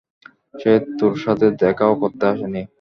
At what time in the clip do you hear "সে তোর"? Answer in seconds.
0.55-1.13